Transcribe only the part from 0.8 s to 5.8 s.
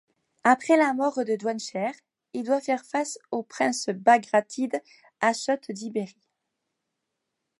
mort de Djouansher, il doit faire face au prince bagratide Achot